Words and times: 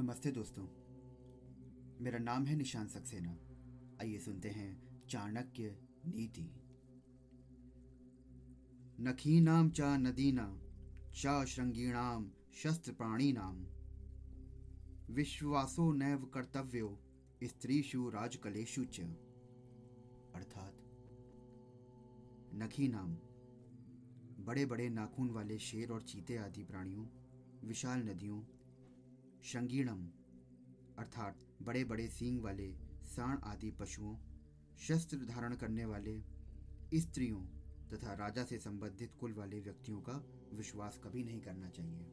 नमस्ते 0.00 0.30
दोस्तों। 0.30 0.66
मेरा 2.00 2.18
नाम 2.18 2.46
है 2.46 2.56
निशान 2.56 2.88
सक्सेना। 2.88 3.38
आइए 4.02 4.18
सुनते 4.18 4.48
हैं 4.48 5.02
चाणक्य 5.08 5.78
नीति। 6.06 6.50
नखीनाम 9.00 9.70
चा 9.70 9.96
नदीना 9.96 10.60
चा 11.14 11.44
श्रृंगीणाम 11.44 12.32
शस्त्र 12.54 12.92
प्राणीनाम 12.92 13.66
विश्वासो 15.10 15.92
नैव 15.92 16.24
कर्तव्यो, 16.24 17.00
स्त्रीषु 17.44 18.10
राजकलेषु 18.10 18.84
च। 18.84 19.00
अर्थात 20.34 20.74
नखी 22.54 22.88
नाम। 22.88 23.14
बड़े 24.44 24.66
बड़े 24.66 24.88
नाखून 24.88 25.30
वाले 25.30 25.58
शेर 25.58 25.90
और 25.90 26.02
चीते 26.02 26.36
आदि 26.36 26.64
प्राणियों, 26.64 27.06
विशाल 27.68 27.98
नदियों 27.98 28.42
शंगीणम, 29.44 30.06
अर्थात 30.98 31.38
बड़े 31.62 31.84
बड़े 31.84 32.08
सींग 32.08 32.40
वाले 32.40 32.74
साण 33.04 33.38
आदि 33.38 33.70
पशुओं, 33.70 34.16
शस्त्र 34.78 35.16
धारण 35.16 35.54
करने 35.54 35.84
वाले 35.84 36.22
स्त्रियों 36.94 37.44
तथा 37.88 38.14
राजा 38.14 38.44
से 38.44 38.58
संबंधित 38.58 39.14
कुल 39.20 39.32
वाले 39.32 39.60
व्यक्तियों 39.60 40.00
का 40.00 40.24
विश्वास 40.52 41.00
कभी 41.04 41.24
नहीं 41.24 41.40
करना 41.40 41.68
चाहिए। 41.68 42.06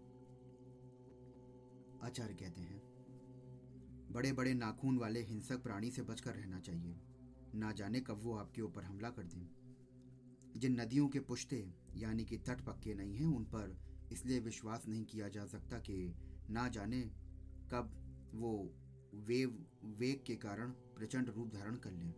आचार्य 2.03 2.34
कहते 2.34 2.62
हैं 2.62 2.81
बड़े 4.12 4.34
बड़े 4.34 4.53
नाखून 4.53 4.98
वाले 4.98 5.22
हिंसक 5.22 5.64
प्राणी 5.64 5.91
से 5.91 6.02
बचकर 6.02 6.36
रहना 6.36 6.59
चाहिए। 6.59 7.00
ना 7.55 7.72
जाने 7.72 8.00
कब 8.00 8.20
वो 8.23 8.36
आपके 8.36 8.62
ऊपर 8.62 8.84
हमला 8.84 9.09
कर 9.09 9.23
दें। 9.23 9.50
जिन 10.58 10.81
नदियों 10.81 11.08
के 11.08 11.20
पुश्ते, 11.20 11.73
यानी 11.95 12.25
कि 12.25 12.38
तट 12.38 12.62
पक्के 12.62 12.94
नहीं 12.94 13.16
हैं, 13.16 13.25
उन 13.25 13.44
पर 13.44 13.78
इसलिए 14.12 14.39
विश्वास 14.39 14.88
नहीं 14.88 15.05
किया 15.05 15.30
जा 15.30 15.45
सकता 15.45 15.80
कि 15.80 16.16
ना 16.50 16.68
जाने 16.68 17.02
कब 17.72 17.92
वो 18.36 18.73
वेव, 19.14 19.66
वेग 19.84 20.23
के 20.28 20.36
कारण 20.36 20.70
प्रचंड 20.70 21.30
रूप 21.30 21.54
धारण 21.54 21.76
कर 21.76 21.92
लें 21.92 22.14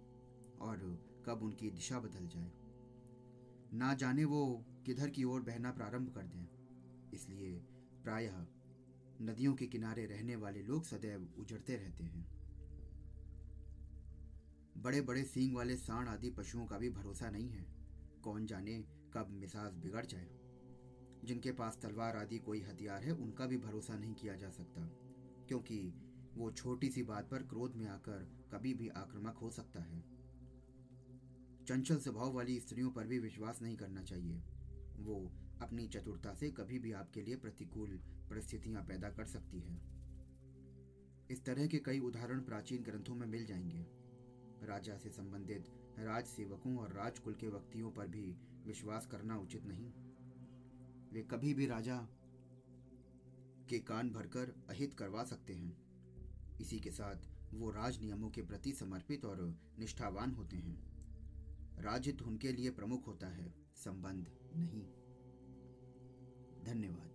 और 0.62 0.78
कब 1.26 1.44
उनकी 1.44 1.70
दिशा 1.70 2.00
बदल 2.00 2.28
जाए। 2.28 2.52
ना 3.74 3.94
जाने 3.94 4.26
वो 4.26 4.66
किधर 4.86 5.10
की 5.10 5.24
ओर 5.24 5.42
बहना 5.42 5.72
प्रारंभ 5.72 6.14
कर 6.16 6.22
दें। 6.22 6.48
इसलिए 7.14 7.60
प्रायः 8.04 8.48
नदियों 9.22 9.56
के 9.56 9.68
किनारे 9.68 10.06
रहने 10.06 10.36
वाले 10.36 10.62
लोग 10.62 10.84
सदैव 10.84 11.34
उजड़ते 11.38 11.76
रहते 11.76 12.04
हैं। 12.04 12.28
बड़े 14.78 15.02
बड़े 15.02 15.24
सींग 15.24 15.56
वाले 15.56 15.78
सांड 15.78 16.08
आदि 16.08 16.30
पशुओं 16.30 16.66
का 16.66 16.78
भी 16.78 16.90
भरोसा 16.90 17.30
नहीं 17.30 17.50
है। 17.50 17.66
कौन 18.24 18.46
जाने 18.46 18.86
कब 19.14 19.28
मिसाज 19.30 19.74
बिगड़ 19.74 20.06
जाए। 20.06 20.30
जिनके 21.24 21.52
पास 21.52 21.80
तलवार 21.82 22.18
आदि 22.18 22.40
कोई 22.40 22.62
हथियार 22.62 23.04
है, 23.04 23.12
उनका 23.12 23.46
भी 23.46 23.58
भरोसा 23.58 23.98
नहीं 23.98 24.14
किया 24.14 24.36
जा 24.36 24.50
सकता, 24.50 24.82
क्योंकि 25.48 25.94
वो 26.36 26.52
छोटी 26.52 26.90
सी 26.90 27.04
बात 27.04 27.30
पर 27.30 27.44
क्रोध 27.44 27.76
में 27.76 27.88
आकर 27.88 28.50
कभी 28.52 28.74
भी 28.74 28.88
आक्रामक 28.88 29.38
हो 29.38 29.50
सकता 29.50 29.80
है। 29.82 30.04
चंचल 31.68 31.98
स्वभाव 31.98 32.34
वाली 32.34 32.60
स्त्रियों 32.60 32.92
पर 32.92 33.08
भी 33.08 33.20
विश्वास 33.20 33.62
नहीं 33.62 33.78
करना 33.78 34.04
चाहिए। 34.04 34.44
वो 34.96 35.32
अपनी 35.62 35.88
चतुरता 35.88 36.34
से 36.34 36.52
कभी 36.52 36.80
भी 36.80 36.92
आपके 36.92 37.22
लिए 37.22 37.36
प्रतिकूल 37.36 37.90
परिस्थितियाँ 38.30 38.84
पैदा 38.84 39.10
कर 39.10 39.26
सकती 39.26 39.60
है। 39.60 39.82
इस 41.32 41.46
तरह 41.46 41.68
के 41.68 41.78
कई 41.78 42.00
उदाहरण 42.00 42.42
प्राचीन 42.42 42.84
ग्रंथों 42.84 43.16
में 43.16 43.28
मिल 43.28 43.46
जाएँगे। 43.46 43.86
राजा 44.68 44.98
से 44.98 45.10
संबंधित 45.10 45.68
राज 46.00 46.26
सेवकों 46.26 46.78
और 46.78 46.94
राजकुल 46.94 47.34
के 47.34 47.48
व्यक्तियों 47.48 47.92
पर 47.92 48.08
भी 48.08 48.38
विश्वास 48.66 49.06
करना 49.06 49.38
उचित 49.38 49.66
नहीं। 49.66 49.92
वे 51.14 51.22
कभी 51.22 51.54
भी 51.54 51.66
राजा 51.66 51.98
के 53.70 53.80
कान 53.80 54.10
भरकर 54.10 54.66
अहित 54.70 54.94
करवा 54.94 55.24
सकते 55.24 55.54
हैं। 55.54 55.78
इसी 56.62 56.80
के 56.80 56.92
साथ 56.92 57.16
वो 57.54 57.72
राज 57.72 58.02
नियमों 58.02 58.30
के 58.30 58.42
प्रति 58.42 58.74
समर्पित 58.74 59.26
और 59.26 59.60
निष्ठावान 59.80 60.32
होते 60.32 60.56
हैं। 60.56 60.90
राजहित 61.82 62.22
उनके 62.22 62.52
लिए 62.52 62.70
प्रमुख 62.70 63.08
होता 63.08 63.28
है, 63.28 63.54
संबंध 63.76 64.32
नहीं। 64.56 64.86
धन्यवाद। 66.64 67.09